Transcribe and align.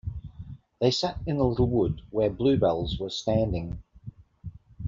They 0.79 0.89
sat 0.89 1.19
in 1.27 1.37
the 1.37 1.43
little 1.45 1.67
wood 1.69 2.01
where 2.09 2.31
bluebells 2.31 2.97
were 2.99 3.11
standing. 3.11 3.83